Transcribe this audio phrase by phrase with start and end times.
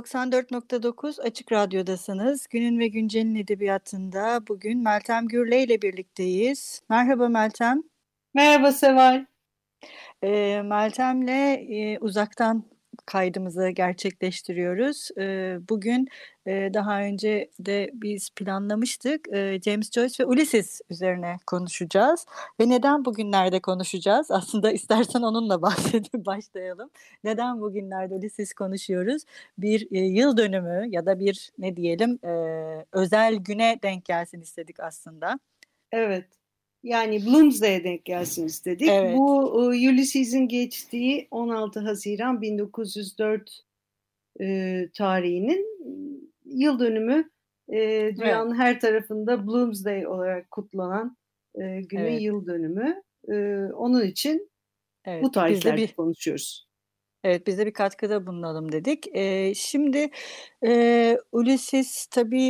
[0.00, 2.46] 94.9 Açık Radyo'dasınız.
[2.46, 6.82] Günün ve Güncel'in edebiyatında bugün Meltem Gürle ile birlikteyiz.
[6.88, 7.82] Merhaba Meltem.
[8.34, 9.24] Merhaba Seval.
[10.22, 12.64] E, Meltem'le e, uzaktan
[13.06, 15.08] kaydımızı gerçekleştiriyoruz.
[15.68, 16.08] Bugün
[16.46, 19.28] daha önce de biz planlamıştık.
[19.64, 22.26] James Joyce ve Ulysses üzerine konuşacağız.
[22.60, 24.30] Ve neden bugünlerde konuşacağız?
[24.30, 26.90] Aslında istersen onunla bahsedip başlayalım.
[27.24, 29.22] Neden bugünlerde Ulysses konuşuyoruz?
[29.58, 32.18] Bir yıl dönümü ya da bir ne diyelim
[32.92, 35.38] özel güne denk gelsin istedik aslında.
[35.92, 36.39] Evet.
[36.82, 38.88] Yani Bloomsday'e denk gelsin istedik.
[38.88, 39.16] Evet.
[39.16, 43.60] Bu Ulysses'in geçtiği 16 Haziran 1904
[44.40, 45.66] e, tarihinin
[46.44, 47.30] yıl dönümü
[47.68, 47.78] e,
[48.16, 48.60] dünyanın evet.
[48.60, 51.16] her tarafında Bloomsday olarak kutlanan
[51.54, 52.22] e, günün evet.
[52.22, 53.02] yıl dönümü.
[53.28, 53.34] E,
[53.72, 54.50] onun için
[55.04, 55.92] evet, bu tarihlerde bir...
[55.92, 56.69] konuşuyoruz.
[57.24, 59.06] Evet biz de bir katkıda bulunalım dedik.
[59.16, 60.10] Ee, şimdi
[60.64, 62.46] e, Ulysses tabii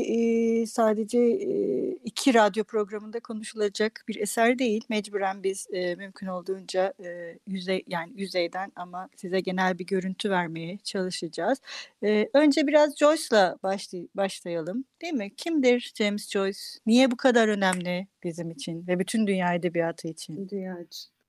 [0.63, 4.85] e, sadece e, iki radyo programında konuşulacak bir eser değil.
[4.89, 10.79] Mecburen biz e, mümkün olduğunca e, yüzey yani yüzeyden ama size genel bir görüntü vermeye
[10.79, 11.59] çalışacağız.
[12.05, 15.31] E, önce biraz Joyce'la başlay başlayalım değil mi?
[15.37, 16.61] Kimdir James Joyce?
[16.87, 20.49] Niye bu kadar önemli bizim için ve bütün dünya edebiyatı için?
[20.49, 21.20] Dünya için.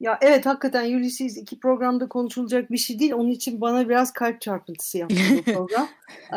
[0.00, 3.12] Ya evet hakikaten Ulysses iki programda konuşulacak bir şey değil.
[3.12, 5.88] Onun için bana biraz kalp çarpıntısı yaptı bu program.
[6.32, 6.36] ee,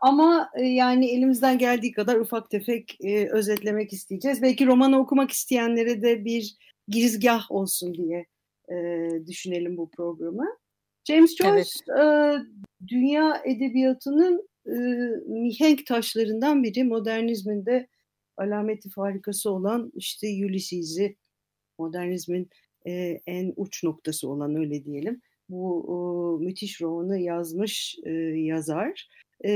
[0.00, 4.42] ama e, yani elimizden geldiği kadar ufak tefek e, özetlemek isteyeceğiz.
[4.42, 6.56] Belki romanı okumak isteyenlere de bir
[6.88, 8.26] girizgah olsun diye
[8.68, 8.76] e,
[9.26, 10.46] düşünelim bu programı.
[11.08, 12.00] James Joyce evet.
[12.00, 12.38] e,
[12.88, 14.74] dünya edebiyatının e,
[15.26, 16.84] mihenk taşlarından biri.
[16.84, 17.88] Modernizmin de
[18.36, 21.16] alameti farikası olan işte Ulysses'i
[21.78, 22.50] modernizmin
[22.86, 25.20] e, en uç noktası olan öyle diyelim.
[25.48, 25.84] Bu
[26.40, 29.08] e, müthiş romanı yazmış e, yazar.
[29.44, 29.50] E,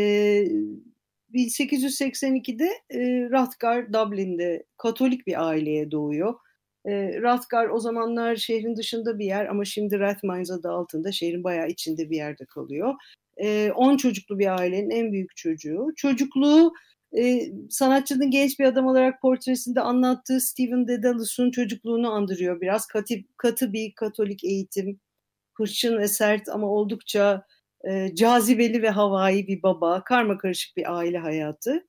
[1.35, 6.35] 1882'de e, Rathgar Dublin'de Katolik bir aileye doğuyor.
[6.85, 11.69] E, Rathgar o zamanlar şehrin dışında bir yer ama şimdi Rathmines adı altında şehrin bayağı
[11.69, 12.95] içinde bir yerde kalıyor.
[13.75, 15.87] 10 e, çocuklu bir ailenin en büyük çocuğu.
[15.97, 16.73] Çocukluğu
[17.17, 22.87] e, sanatçının genç bir adam olarak portresinde anlattığı Stephen Dedalus'un çocukluğunu andırıyor biraz.
[22.87, 25.01] Katı, katı bir katolik eğitim,
[25.55, 27.47] hırçın ve sert ama oldukça
[27.89, 31.87] e, cazibeli ve havai bir baba, karma karışık bir aile hayatı.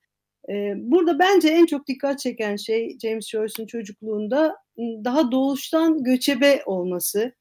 [0.50, 7.34] E, burada bence en çok dikkat çeken şey James Joyce'un çocukluğunda daha doğuştan göçebe olması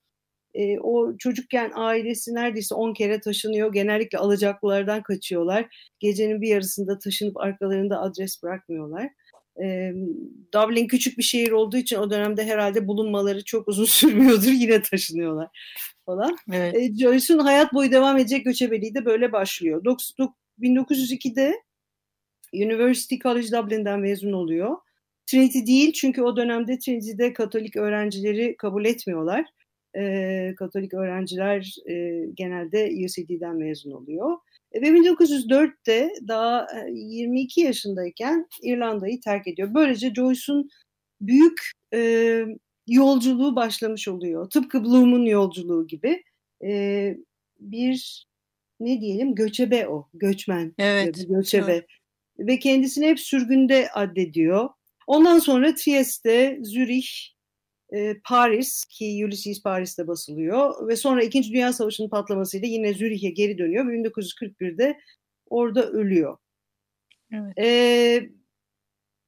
[0.54, 3.72] e, o çocukken ailesi neredeyse 10 kere taşınıyor.
[3.72, 5.66] Genellikle alacaklılardan kaçıyorlar.
[5.98, 9.10] Gecenin bir yarısında taşınıp arkalarında adres bırakmıyorlar.
[9.62, 9.92] E,
[10.54, 14.52] Dublin küçük bir şehir olduğu için o dönemde herhalde bulunmaları çok uzun sürmüyordur.
[14.52, 15.48] Yine taşınıyorlar
[16.06, 16.36] falan.
[16.52, 16.74] Evet.
[16.76, 19.82] E, Joyce'un hayat boyu devam edecek göçebeliği de böyle başlıyor.
[20.60, 21.54] 1902'de
[22.54, 24.76] University College Dublin'den mezun oluyor.
[25.26, 29.44] Trinity değil çünkü o dönemde Trinity'de Katolik öğrencileri kabul etmiyorlar
[29.96, 34.38] e, Katolik öğrenciler e, genelde UCD'den mezun oluyor.
[34.72, 39.74] E, ve 1904'te daha 22 yaşındayken İrlanda'yı terk ediyor.
[39.74, 40.70] Böylece Joyce'un
[41.20, 42.44] büyük e,
[42.86, 44.50] yolculuğu başlamış oluyor.
[44.50, 46.22] Tıpkı Bloom'un yolculuğu gibi.
[46.64, 47.16] E,
[47.60, 48.26] bir
[48.80, 50.74] ne diyelim göçebe o, göçmen.
[50.78, 51.28] Evet.
[51.28, 51.72] Göçebe.
[51.72, 51.86] Evet.
[52.38, 54.68] Ve kendisini hep sürgünde addediyor.
[55.06, 57.06] Ondan sonra Trieste, Zürih,
[57.94, 63.58] e, Paris ki Ulysses Paris'te basılıyor ve sonra İkinci Dünya Savaşı'nın patlamasıyla yine Zürih'e geri
[63.58, 64.98] dönüyor ve 1941'de
[65.46, 66.36] orada ölüyor.
[67.32, 67.58] Evet.
[67.58, 68.30] E,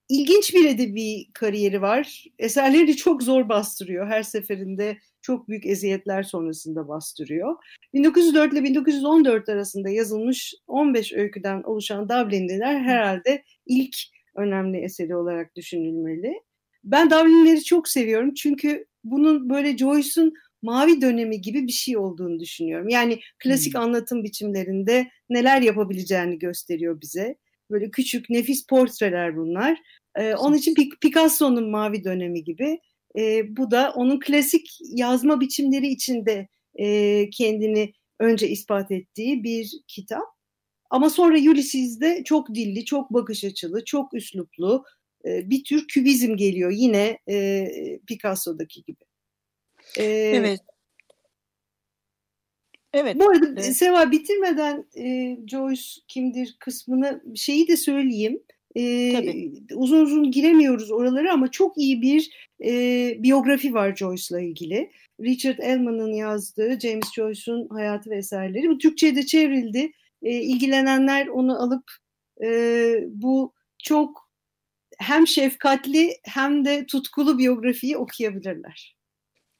[0.09, 2.25] ilginç bir edebi kariyeri var.
[2.39, 4.07] Eserleri çok zor bastırıyor.
[4.07, 7.57] Her seferinde çok büyük eziyetler sonrasında bastırıyor.
[7.95, 13.97] 1904 ile 1914 arasında yazılmış 15 öyküden oluşan Dublin'liler herhalde ilk
[14.37, 16.35] önemli eseri olarak düşünülmeli.
[16.85, 20.33] Ben Darwin'leri çok seviyorum çünkü bunun böyle Joyce'un
[20.63, 22.89] mavi dönemi gibi bir şey olduğunu düşünüyorum.
[22.89, 23.81] Yani klasik hmm.
[23.81, 27.37] anlatım biçimlerinde neler yapabileceğini gösteriyor bize.
[27.71, 29.79] Böyle küçük nefis portreler bunlar.
[30.17, 32.81] E, onun için Picasso'nun mavi dönemi gibi.
[33.19, 40.25] E, bu da onun klasik yazma biçimleri içinde e, kendini önce ispat ettiği bir kitap.
[40.91, 44.85] Ama sonra Ulysses'de çok dilli, çok bakış açılı, çok üsluplu
[45.25, 47.67] e, bir tür kübizm geliyor yine e,
[48.07, 49.05] Picasso'daki gibi.
[49.99, 50.61] E, evet.
[52.93, 53.17] Evet.
[53.19, 53.77] Bu arada evet.
[53.77, 58.43] Seva bitirmeden e, Joyce kimdir kısmını şeyi de söyleyeyim.
[58.75, 59.53] E, Tabii.
[59.75, 62.73] Uzun uzun giremiyoruz oralara ama çok iyi bir e,
[63.23, 64.91] biyografi var Joyce'la ilgili.
[65.21, 68.69] Richard Ellman'ın yazdığı James Joyce'un hayatı ve eserleri.
[68.69, 69.93] Bu Türkçe'ye de çevrildi.
[70.23, 71.85] E, ilgilenenler onu alıp
[72.45, 72.49] e,
[73.09, 74.30] bu çok
[75.01, 78.97] hem şefkatli hem de tutkulu biyografiyi okuyabilirler.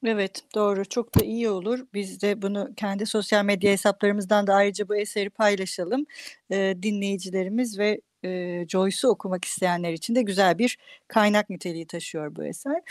[0.05, 1.79] Evet doğru çok da iyi olur.
[1.93, 6.05] Biz de bunu kendi sosyal medya hesaplarımızdan da ayrıca bu eseri paylaşalım.
[6.51, 10.77] Ee, dinleyicilerimiz ve e, Joyce'u okumak isteyenler için de güzel bir
[11.07, 12.81] kaynak niteliği taşıyor bu eser.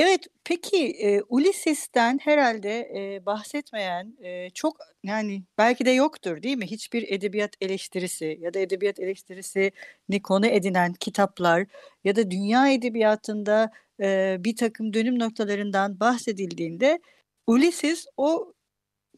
[0.00, 6.66] Evet, peki e, Ulysses'ten herhalde e, bahsetmeyen e, çok yani belki de yoktur değil mi?
[6.66, 11.66] Hiçbir edebiyat eleştirisi ya da edebiyat eleştirisini konu edinen kitaplar
[12.04, 13.70] ya da dünya edebiyatında
[14.00, 17.00] e, bir takım dönüm noktalarından bahsedildiğinde
[17.46, 18.54] Ulysses o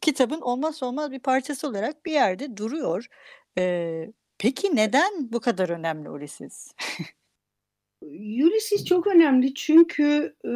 [0.01, 3.07] kitabın olmazsa olmaz bir parçası olarak bir yerde duruyor.
[3.57, 6.73] E, peki neden bu kadar önemli Ulysses?
[8.45, 10.51] Ulysses çok önemli çünkü e,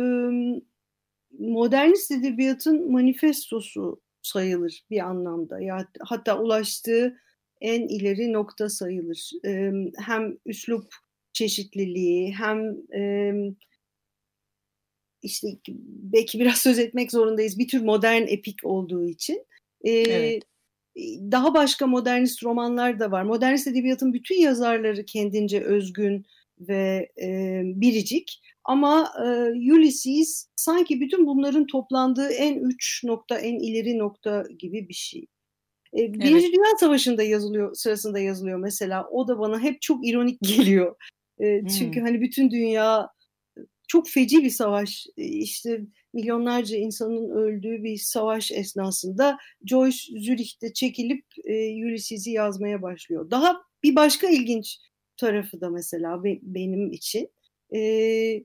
[1.40, 5.62] modernist edebiyatın manifestosu sayılır bir anlamda.
[5.62, 7.18] Ya hatta ulaştığı
[7.62, 9.32] en ileri nokta sayılır.
[9.46, 10.84] E, hem üslup
[11.34, 13.34] çeşitliliği hem e,
[15.22, 15.48] işte
[16.14, 17.60] belki biraz söz etmek zorundayız.
[17.60, 19.46] Bir tür modern epik olduğu için.
[19.82, 20.44] E, evet.
[21.32, 23.24] Daha başka modernist romanlar da var.
[23.24, 26.26] Modernist edebiyatın bütün yazarları kendince özgün
[26.60, 28.42] ve e, biricik.
[28.64, 29.28] Ama e,
[29.74, 35.26] Ulysses sanki bütün bunların toplandığı en uç nokta, en ileri nokta gibi bir şey.
[35.98, 36.54] E, Birinci evet.
[36.54, 39.08] Dünya Savaşı'nda yazılıyor, sırasında yazılıyor mesela.
[39.12, 40.96] O da bana hep çok ironik geliyor.
[41.40, 41.68] E, hmm.
[41.68, 43.10] Çünkü hani bütün dünya
[43.88, 45.82] çok feci bir savaş, işte
[46.14, 53.32] milyonlarca insanın öldüğü bir savaş esnasında Joyce Zürich'te çekilip e, Ulysses'i yazmaya başlıyor.
[53.32, 54.78] Daha bir başka ilginç
[55.18, 57.30] tarafı da mesela be, benim için.
[57.76, 58.44] E,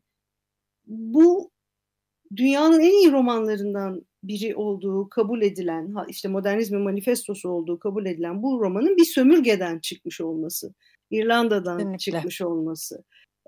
[0.87, 1.51] bu
[2.37, 8.61] dünyanın en iyi romanlarından biri olduğu kabul edilen, işte modernizmin manifestosu olduğu kabul edilen bu
[8.61, 10.75] romanın bir sömürgeden çıkmış olması,
[11.11, 11.99] İrlanda'dan Kesinlikle.
[11.99, 13.05] çıkmış olması.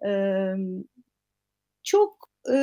[0.07, 0.55] Ee,
[1.83, 2.57] çok e,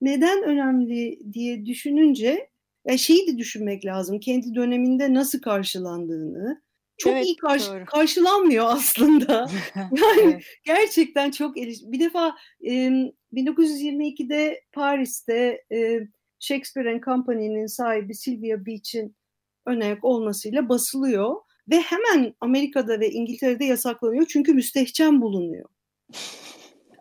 [0.00, 2.48] neden önemli diye düşününce
[2.86, 4.20] ya şeyi de düşünmek lazım.
[4.20, 6.62] Kendi döneminde nasıl karşılandığını,
[6.98, 9.50] çok evet, iyi karşı, karşılanmıyor aslında.
[9.74, 10.42] yani evet.
[10.64, 11.78] gerçekten çok eliş.
[11.82, 12.90] Bir defa e,
[13.32, 16.00] 1922'de Paris'te e,
[16.38, 19.16] Shakespeare and Company'nin sahibi Sylvia Beach'in
[19.66, 21.36] önayak olmasıyla basılıyor
[21.70, 25.68] ve hemen Amerika'da ve İngiltere'de yasaklanıyor çünkü müstehcen bulunuyor.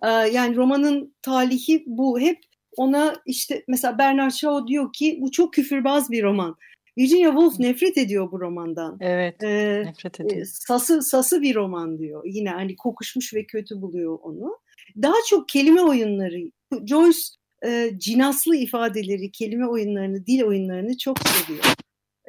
[0.03, 2.19] Ee, yani romanın talihi bu.
[2.19, 2.39] Hep
[2.77, 6.55] ona işte mesela Bernard Shaw diyor ki bu çok küfürbaz bir roman.
[6.97, 8.97] Virginia Woolf nefret ediyor bu romandan.
[9.01, 10.45] Evet, ee, nefret ediyor.
[10.45, 12.23] Sası, sası bir roman diyor.
[12.25, 14.59] Yine hani kokuşmuş ve kötü buluyor onu.
[15.01, 16.51] Daha çok kelime oyunları.
[16.85, 17.19] Joyce
[17.65, 21.65] e, cinaslı ifadeleri, kelime oyunlarını, dil oyunlarını çok seviyor.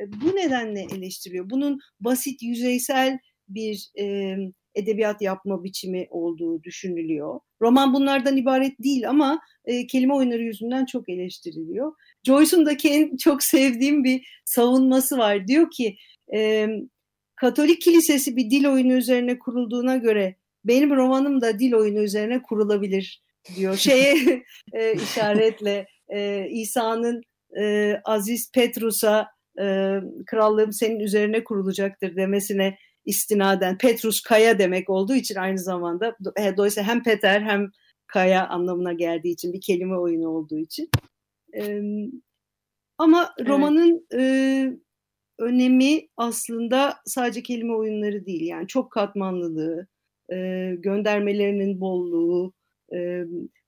[0.00, 1.50] E, bu nedenle eleştiriyor.
[1.50, 4.36] Bunun basit, yüzeysel bir e,
[4.78, 7.40] edebiyat yapma biçimi olduğu düşünülüyor.
[7.62, 11.92] Roman bunlardan ibaret değil ama e, kelime oyunları yüzünden çok eleştiriliyor.
[12.26, 12.76] Joyce'un da
[13.18, 15.46] çok sevdiğim bir savunması var.
[15.46, 15.96] Diyor ki
[16.34, 16.68] e,
[17.40, 23.22] Katolik kilisesi bir dil oyunu üzerine kurulduğuna göre benim romanım da dil oyunu üzerine kurulabilir
[23.56, 23.76] diyor.
[23.76, 24.42] Şeye
[24.72, 27.22] e, işaretle e, İsa'nın
[27.60, 29.28] e, Aziz Petrus'a
[29.60, 29.64] e,
[30.26, 32.78] krallığım senin üzerine kurulacaktır demesine
[33.08, 37.70] istinaden Petrus Kaya demek olduğu için aynı zamanda e, dolayısıyla hem Peter hem
[38.06, 40.90] Kaya anlamına geldiği için bir kelime oyunu olduğu için.
[41.56, 41.82] E,
[42.98, 43.48] ama evet.
[43.48, 44.22] romanın e,
[45.38, 49.86] önemi aslında sadece kelime oyunları değil yani çok katmanlılığı,
[50.32, 50.36] e,
[50.78, 52.52] göndermelerinin bolluğu,
[52.94, 53.24] e,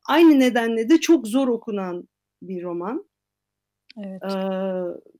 [0.08, 2.08] aynı nedenle de çok zor okunan
[2.42, 3.08] bir roman.
[3.98, 4.22] Evet.
[4.22, 4.36] E,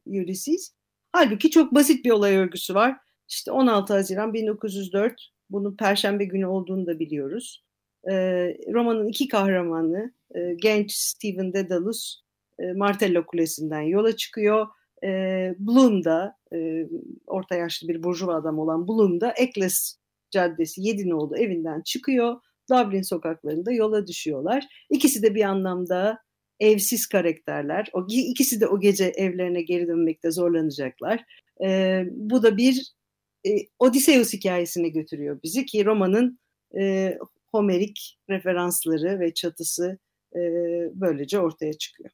[0.07, 0.73] Ulysses.
[1.13, 2.97] Halbuki çok basit bir olay örgüsü var
[3.31, 7.65] işte 16 Haziran 1904 bunun Perşembe günü olduğunu da biliyoruz.
[8.11, 8.15] E,
[8.73, 12.21] romanın iki kahramanı e, genç Stephen Dedalus
[12.59, 14.67] e, Martello Kulesi'nden yola çıkıyor.
[15.05, 15.09] E,
[15.59, 16.87] Bloom da e,
[17.27, 19.97] orta yaşlı bir burjuva adam olan Bloom da Eccles
[20.31, 22.37] Caddesi Yedinoğlu evinden çıkıyor
[22.71, 24.65] Dublin sokaklarında yola düşüyorlar.
[24.91, 26.19] İkisi de bir anlamda
[26.61, 27.91] evsiz karakterler.
[27.93, 31.25] O, ikisi de o gece evlerine geri dönmekte zorlanacaklar.
[31.65, 32.93] E, bu da bir
[33.47, 36.39] e, Odysseus hikayesine götürüyor bizi ki romanın
[36.79, 37.19] e,
[37.53, 39.99] Homerik referansları ve çatısı
[40.35, 40.41] e,
[40.95, 42.11] böylece ortaya çıkıyor.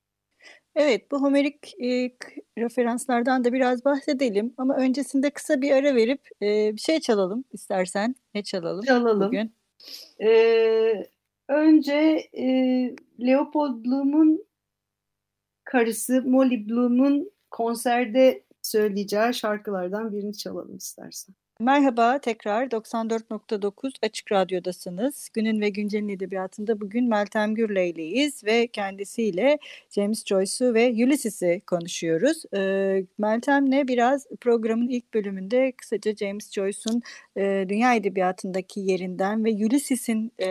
[0.76, 2.10] Evet, bu Homerik e,
[2.58, 8.14] referanslardan da biraz bahsedelim ama öncesinde kısa bir ara verip e, bir şey çalalım istersen.
[8.34, 9.26] Ne çalalım, çalalım.
[9.26, 9.54] bugün?
[10.20, 11.06] Ee,
[11.48, 12.46] önce e,
[13.20, 14.46] Leopold Bloom'un
[15.64, 21.34] karısı Molly Bloom'un konserde söyleyeceği şarkılardan birini çalalım istersen.
[21.60, 25.28] Merhaba tekrar 94.9 Açık Radyo'dasınız.
[25.34, 29.58] Günün ve Güncel'in edebiyatında bugün Meltem Gürley'leyiz ve kendisiyle
[29.90, 32.42] James Joyce'u ve Ulysses'i konuşuyoruz.
[32.56, 37.02] Ee, Meltem'le biraz programın ilk bölümünde kısaca James Joyce'un
[37.36, 40.48] e, dünya edebiyatındaki yerinden ve Ulysses'in e,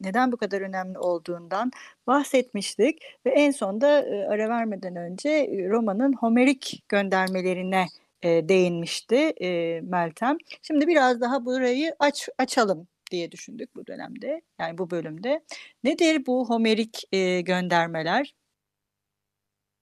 [0.00, 1.70] neden bu kadar önemli olduğundan
[2.06, 3.02] bahsetmiştik.
[3.26, 5.30] Ve en sonda e, ara vermeden önce
[5.70, 7.86] romanın Homerik göndermelerine
[8.24, 10.38] e, değinmişti e, Meltem.
[10.62, 14.42] Şimdi biraz daha burayı aç açalım diye düşündük bu dönemde.
[14.60, 15.44] Yani bu bölümde.
[15.84, 18.34] Nedir bu Homerik e, göndermeler?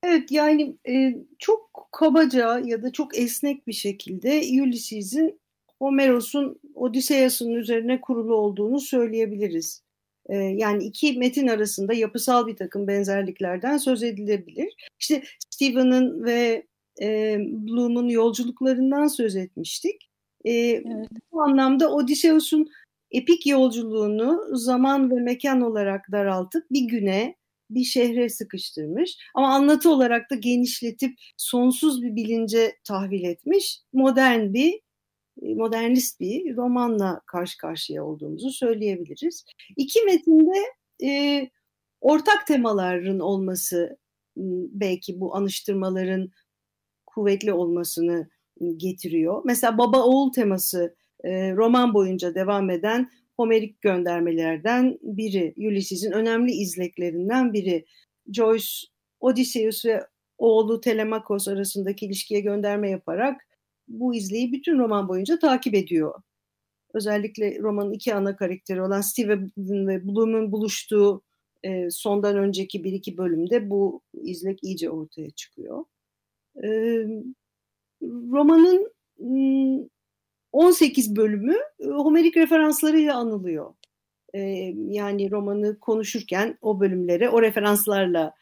[0.05, 5.41] Evet yani e, çok kabaca ya da çok esnek bir şekilde Ulysses'in
[5.79, 9.83] Homeros'un Odysseus'un üzerine kurulu olduğunu söyleyebiliriz.
[10.29, 14.75] E, yani iki metin arasında yapısal bir takım benzerliklerden söz edilebilir.
[14.99, 16.67] İşte Stephen'ın ve
[17.01, 20.11] e, Bloom'un yolculuklarından söz etmiştik.
[20.45, 21.09] E, evet.
[21.33, 22.69] Bu anlamda Odysseus'un
[23.11, 27.37] epik yolculuğunu zaman ve mekan olarak daraltıp bir güne,
[27.71, 29.17] bir şehre sıkıştırmış.
[29.35, 33.81] Ama anlatı olarak da genişletip sonsuz bir bilince tahvil etmiş.
[33.93, 34.81] Modern bir,
[35.43, 39.45] modernist bir romanla karşı karşıya olduğumuzu söyleyebiliriz.
[39.77, 40.59] İki metinde
[41.05, 41.51] e,
[42.01, 43.99] ortak temaların olması
[44.73, 46.31] belki bu anıştırmaların
[47.15, 48.29] kuvvetli olmasını
[48.77, 49.43] getiriyor.
[49.45, 55.55] Mesela baba oğul teması e, roman boyunca devam eden Homerik göndermelerden biri.
[55.57, 57.85] Ulysses'in önemli izleklerinden biri.
[58.33, 58.67] Joyce,
[59.21, 60.07] Odysseus ve
[60.39, 63.41] oğlu Telemakos arasındaki ilişkiye gönderme yaparak
[63.89, 66.23] bu izleyi bütün roman boyunca takip ediyor.
[66.95, 71.23] Özellikle romanın iki ana karakteri olan Steve ve Bloom'un buluştuğu
[71.63, 75.85] e, sondan önceki bir iki bölümde bu izlek iyice ortaya çıkıyor
[78.03, 78.93] romanın
[80.53, 83.75] 18 bölümü Homerik referanslarıyla anılıyor.
[84.75, 88.35] yani romanı konuşurken o bölümlere o referanslarla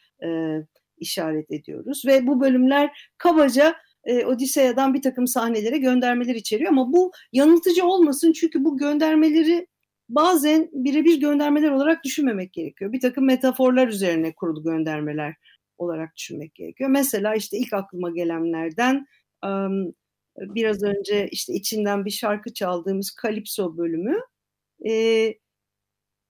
[0.99, 2.03] işaret ediyoruz.
[2.07, 8.33] Ve bu bölümler kabaca e, Odiseya'dan bir takım sahnelere göndermeler içeriyor ama bu yanıltıcı olmasın
[8.33, 9.67] çünkü bu göndermeleri
[10.09, 12.93] bazen birebir göndermeler olarak düşünmemek gerekiyor.
[12.93, 15.35] Bir takım metaforlar üzerine kurulu göndermeler
[15.81, 16.91] olarak düşünmek gerekiyor.
[16.91, 19.07] Mesela işte ilk aklıma gelenlerden
[20.39, 24.17] biraz önce işte içinden bir şarkı çaldığımız Kalipso bölümü.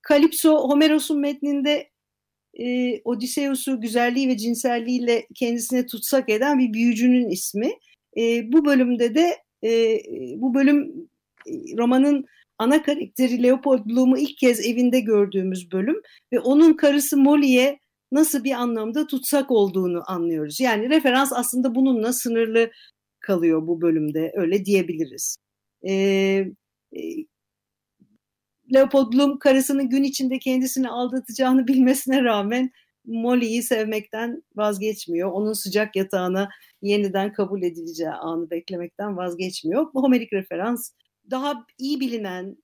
[0.03, 1.91] Kalipso Homeros'un metninde
[2.55, 7.73] e, Odysseus'u güzelliği ve cinselliğiyle kendisine tutsak eden bir büyücünün ismi.
[8.53, 9.37] Bu bölümde de
[10.37, 11.09] bu bölüm
[11.77, 12.27] romanın
[12.59, 16.03] ana karakteri Leopold Bloom'u ilk kez evinde gördüğümüz bölüm
[16.33, 17.81] ve onun karısı Molly'e
[18.13, 20.61] nasıl bir anlamda tutsak olduğunu anlıyoruz.
[20.61, 22.71] Yani referans aslında bununla sınırlı
[23.21, 25.37] kalıyor bu bölümde öyle diyebiliriz.
[25.89, 25.93] Ee,
[26.93, 27.01] e,
[28.75, 32.71] Leopold Bloom karısının gün içinde kendisini aldatacağını bilmesine rağmen
[33.05, 35.31] Molly'yi sevmekten vazgeçmiyor.
[35.31, 36.49] Onun sıcak yatağına
[36.83, 39.87] yeniden kabul edileceği anı beklemekten vazgeçmiyor.
[39.95, 40.91] Homerik referans
[41.31, 42.57] daha iyi bilinen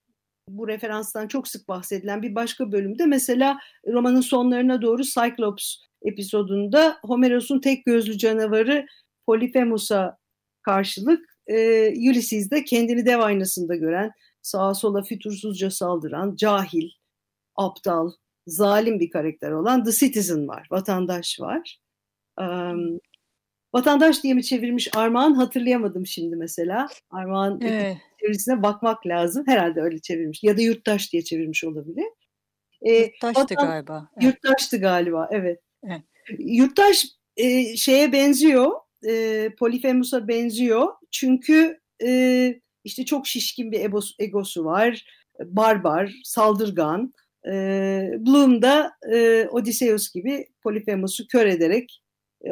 [0.49, 7.61] bu referanstan çok sık bahsedilen bir başka bölümde mesela romanın sonlarına doğru Cyclops episodunda Homeros'un
[7.61, 8.87] tek gözlü canavarı
[9.27, 10.19] Polyphemus'a
[10.63, 14.13] karşılık e, Ulysses de kendini dev aynasında gören,
[14.43, 16.91] sağa sola fütursuzca saldıran, cahil,
[17.57, 18.11] aptal,
[18.47, 21.79] zalim bir karakter olan The Citizen var, vatandaş var.
[22.41, 22.99] Um,
[23.77, 26.89] vatandaş diye mi çevirmiş Armağan hatırlayamadım şimdi mesela.
[27.11, 29.45] Armağan evet çevirisine bakmak lazım.
[29.47, 30.43] Herhalde öyle çevirmiş.
[30.43, 32.05] Ya da yurttaş diye çevirmiş olabilir.
[32.83, 34.09] Ee, yurttaştı vatan, galiba.
[34.17, 34.25] Evet.
[34.25, 35.61] Yurttaştı galiba, evet.
[35.85, 36.03] evet.
[36.39, 37.07] Yurttaş
[37.37, 38.73] e, şeye benziyor,
[39.09, 40.89] e, Polifemus'a benziyor.
[41.11, 45.05] Çünkü e, işte çok şişkin bir egosu, egosu var,
[45.41, 47.13] barbar, saldırgan.
[47.47, 47.53] E,
[48.19, 52.03] Bloom da e, Odysseus gibi Polifemus'u kör ederek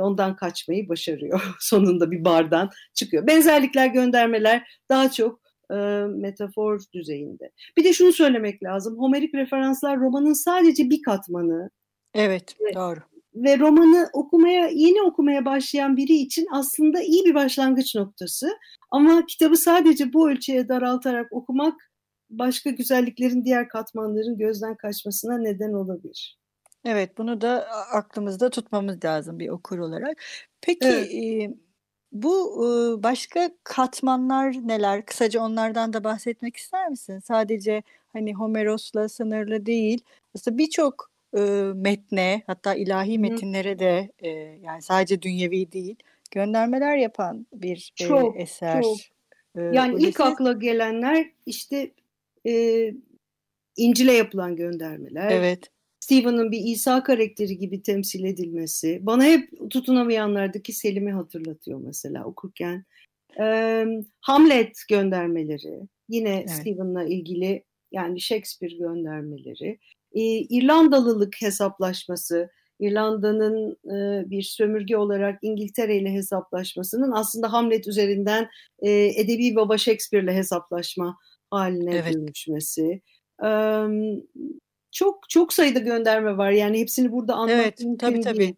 [0.02, 1.56] ondan kaçmayı başarıyor.
[1.60, 3.26] Sonunda bir bardan çıkıyor.
[3.26, 5.74] Benzerlikler, göndermeler daha çok e,
[6.08, 7.50] metafor düzeyinde.
[7.76, 8.98] Bir de şunu söylemek lazım.
[8.98, 11.70] Homerik referanslar romanın sadece bir katmanı.
[12.14, 13.00] Evet, doğru.
[13.34, 18.50] Ve romanı okumaya, yeni okumaya başlayan biri için aslında iyi bir başlangıç noktası.
[18.90, 21.90] Ama kitabı sadece bu ölçüye daraltarak okumak
[22.30, 26.38] başka güzelliklerin diğer katmanların gözden kaçmasına neden olabilir.
[26.85, 30.23] Evet, bunu da aklımızda tutmamız lazım bir okur olarak.
[30.61, 31.14] Peki evet.
[31.14, 31.55] e,
[32.12, 35.07] bu e, başka katmanlar neler?
[35.07, 37.19] Kısaca onlardan da bahsetmek ister misin?
[37.19, 40.00] Sadece hani Homeros'la sınırlı değil.
[40.35, 41.41] Aslında birçok e,
[41.75, 44.29] metne hatta ilahi metinlere de e,
[44.62, 45.97] yani sadece dünyevi değil
[46.31, 48.83] göndermeler yapan bir çok, e, eser.
[48.83, 48.97] Çok.
[49.57, 51.91] E, yani ilk akla gelenler işte
[52.47, 52.95] e,
[53.76, 55.31] İncil'e yapılan göndermeler.
[55.31, 55.71] Evet.
[56.04, 58.99] Stephen'ın bir İsa karakteri gibi temsil edilmesi.
[59.02, 62.84] Bana hep tutunamayanlardaki Selim'i hatırlatıyor mesela okurken.
[63.40, 63.87] E,
[64.20, 65.80] Hamlet göndermeleri.
[66.08, 66.50] Yine evet.
[66.50, 69.78] Stephen'la ilgili yani Shakespeare göndermeleri.
[70.12, 72.50] E, İrlandalılık hesaplaşması.
[72.80, 78.49] İrlanda'nın e, bir sömürge olarak İngiltere ile hesaplaşmasının aslında Hamlet üzerinden
[78.82, 81.18] e, edebi baba Shakespeare ile hesaplaşma
[81.50, 82.14] haline evet.
[82.14, 83.02] dönüşmesi.
[83.44, 83.49] E,
[84.94, 86.50] çok çok sayıda gönderme var.
[86.50, 88.24] Yani hepsini burada anlatmak evet, mümkün tabii, değil.
[88.24, 88.56] Tabii.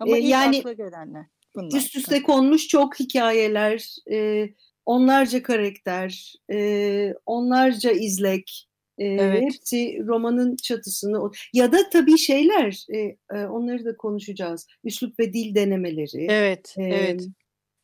[0.00, 1.78] Ama ee, yani gelenler bunlar.
[1.78, 4.48] Üst üste konmuş çok hikayeler, e,
[4.86, 8.68] onlarca karakter, e, onlarca izlek.
[8.98, 9.42] E, evet.
[9.42, 12.98] Hepsi romanın çatısını ya da tabii şeyler e,
[13.34, 14.66] e, onları da konuşacağız.
[14.84, 16.26] Üslup ve dil denemeleri.
[16.30, 17.26] Evet, e, evet.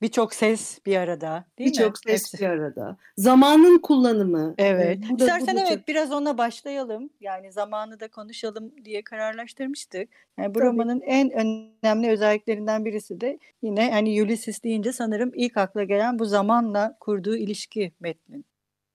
[0.02, 1.78] Birçok ses bir arada değil bir mi?
[1.78, 2.38] Birçok ses Hepsi.
[2.38, 2.96] bir arada.
[3.16, 4.54] Zamanın kullanımı.
[4.58, 4.98] Evet.
[5.10, 5.88] Bu da, İstersen bu da evet çok...
[5.88, 7.10] biraz ona başlayalım.
[7.20, 10.08] Yani zamanı da konuşalım diye kararlaştırmıştık.
[10.38, 10.68] Yani bu Tabii.
[10.68, 16.24] romanın en önemli özelliklerinden birisi de yine hani Ulysses deyince sanırım ilk akla gelen bu
[16.24, 18.44] zamanla kurduğu ilişki metnin.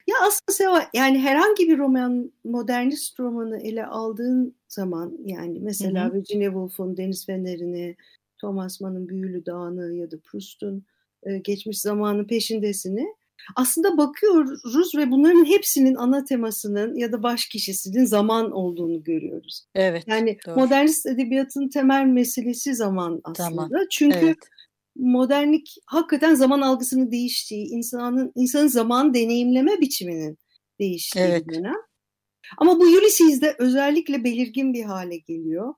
[0.07, 6.13] Ya aslında yani herhangi bir roman, modernist romanı ele aldığın zaman yani mesela hı hı.
[6.13, 7.95] Virginia Woolf'un Deniz Feneri'ni,
[8.37, 10.85] Thomas Mann'ın Büyülü Dağı'nı ya da Proust'un
[11.23, 13.07] e, geçmiş zamanın peşindesini
[13.55, 19.65] aslında bakıyoruz ve bunların hepsinin ana temasının ya da baş kişisinin zaman olduğunu görüyoruz.
[19.75, 20.03] Evet.
[20.07, 20.55] Yani doğru.
[20.55, 23.49] modernist edebiyatın temel meselesi zaman aslında.
[23.49, 23.87] Zaman.
[23.91, 24.37] Çünkü evet.
[24.95, 30.37] modernlik hakikaten zaman algısını değiştiği, insanın insanın zaman deneyimleme biçiminin
[30.79, 31.49] değiştiği evet.
[31.53, 31.75] dönem.
[32.57, 35.73] Ama bu Ulysses'de özellikle belirgin bir hale geliyor.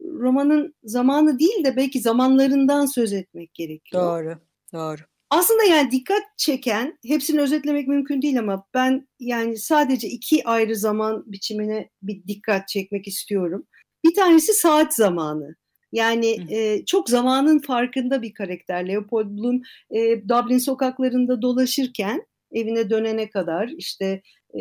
[0.00, 4.02] Romanın zamanı değil de belki zamanlarından söz etmek gerekiyor.
[4.02, 4.49] Doğru.
[4.72, 5.00] Doğru.
[5.30, 11.24] Aslında yani dikkat çeken, hepsini özetlemek mümkün değil ama ben yani sadece iki ayrı zaman
[11.26, 13.66] biçimine bir dikkat çekmek istiyorum.
[14.04, 15.54] Bir tanesi saat zamanı.
[15.92, 18.88] Yani e, çok zamanın farkında bir karakter.
[18.88, 24.22] Leopold Bloom e, Dublin sokaklarında dolaşırken evine dönene kadar işte
[24.58, 24.60] e,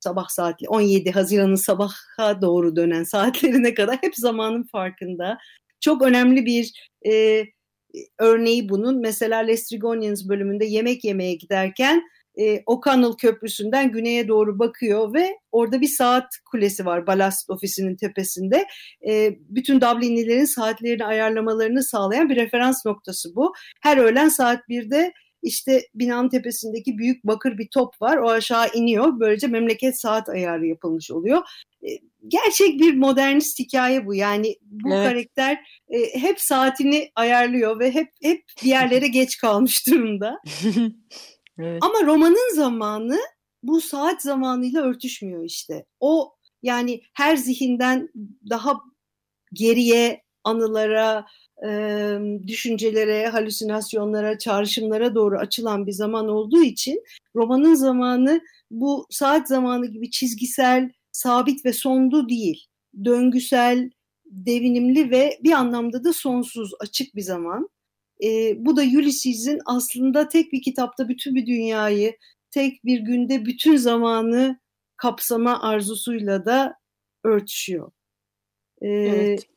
[0.00, 5.38] sabah saatli 17 Haziran'ın sabaha doğru dönen saatlerine kadar hep zamanın farkında.
[5.80, 7.44] Çok önemli bir e,
[8.18, 12.02] örneği bunun mesela Lestrigonians bölümünde yemek yemeye giderken
[12.38, 18.66] e, O'Connell Köprüsü'nden güneye doğru bakıyor ve orada bir saat kulesi var Ballast ofisinin tepesinde.
[19.08, 23.52] E, bütün Dublinlilerin saatlerini ayarlamalarını sağlayan bir referans noktası bu.
[23.80, 28.16] Her öğlen saat 1'de işte binanın tepesindeki büyük bakır bir top var.
[28.16, 29.20] O aşağı iniyor.
[29.20, 31.42] Böylece memleket saat ayarı yapılmış oluyor.
[31.82, 31.88] E,
[32.28, 34.14] gerçek bir modernist hikaye bu.
[34.14, 35.08] Yani bu evet.
[35.08, 40.40] karakter e, hep saatini ayarlıyor ve hep hep bir yerlere geç kalmış durumda.
[41.58, 41.78] evet.
[41.82, 43.18] Ama romanın zamanı
[43.62, 45.84] bu saat zamanıyla örtüşmüyor işte.
[46.00, 48.08] O yani her zihinden
[48.50, 48.80] daha
[49.52, 51.26] geriye anılara,
[51.66, 51.70] e,
[52.46, 57.02] düşüncelere, halüsinasyonlara, çağrışımlara doğru açılan bir zaman olduğu için
[57.36, 62.66] romanın zamanı bu saat zamanı gibi çizgisel, sabit ve sonlu değil.
[63.04, 63.90] Döngüsel,
[64.24, 67.68] devinimli ve bir anlamda da sonsuz, açık bir zaman.
[68.24, 72.16] E, bu da Ulysses'in aslında tek bir kitapta bütün bir dünyayı,
[72.50, 74.60] tek bir günde bütün zamanı
[74.96, 76.74] kapsama arzusuyla da
[77.24, 77.92] örtüşüyor.
[78.82, 79.49] E, evet.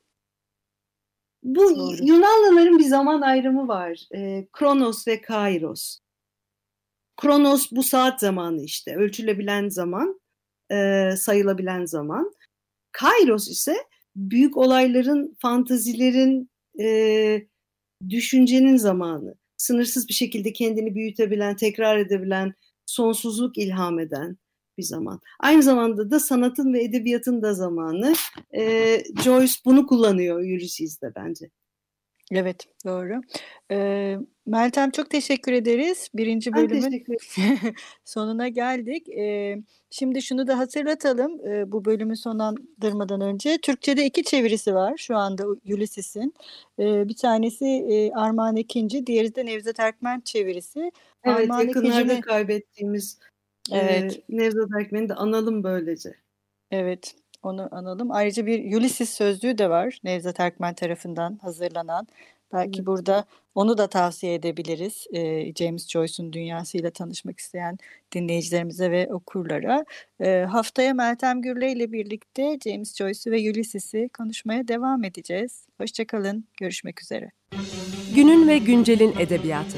[1.44, 2.06] Bu Doğru.
[2.06, 4.08] Yunanlıların bir zaman ayrımı var.
[4.16, 6.00] E, Kronos ve Kairos.
[7.22, 8.96] Kronos bu saat zamanı işte.
[8.96, 10.22] Ölçülebilen zaman,
[10.72, 12.34] e, sayılabilen zaman.
[12.92, 13.76] Kairos ise
[14.16, 16.50] büyük olayların, fantazilerin,
[16.82, 17.48] e,
[18.10, 19.36] düşüncenin zamanı.
[19.58, 22.54] Sınırsız bir şekilde kendini büyütebilen, tekrar edebilen,
[22.86, 24.38] sonsuzluk ilham eden
[24.78, 25.20] bir zaman.
[25.40, 28.14] Aynı zamanda da sanatın ve edebiyatın da zamanı.
[28.56, 31.50] E, Joyce bunu kullanıyor Ulysses'de bence.
[32.32, 33.22] Evet, doğru.
[33.72, 36.08] Eee, Meltem çok teşekkür ederiz.
[36.14, 37.06] Birinci bölümün
[38.06, 39.08] sonuna geldik.
[39.08, 43.58] Eee, şimdi şunu da hatırlatalım eee, bu bölümü sonlandırmadan önce.
[43.62, 46.34] Türkçe'de iki çevirisi var şu anda Ulysses'in.
[46.78, 50.80] Eee, bir tanesi eee, Armağan Ekinci, diğeri de Nevzat Erkmen çevirisi.
[51.24, 53.20] Evet, Armağan yakınlarda Ekinci'nin kaybettiğimiz
[53.72, 56.16] evet, eee Nevzat Erkmen'i de analım böylece.
[56.72, 58.12] evet onu analım.
[58.12, 62.08] Ayrıca bir Ulysses sözlüğü de var Nevzat Erkmen tarafından hazırlanan.
[62.54, 62.88] Belki Evet.
[62.88, 65.08] burada onu da tavsiye edebiliriz.
[65.12, 67.78] Eee, James Joyce'un dünyasıyla tanışmak isteyen
[68.14, 69.86] dinleyicilerimize ve okurlara.
[70.20, 75.68] Eee, haftaya Meltem Gürle ile birlikte James Joyce'u ve Ulysses'i konuşmaya devam edeceğiz.
[75.82, 77.32] Hoşçakalın, görüşmek üzere.
[78.16, 79.78] Günün ve güncelin edebiyatı.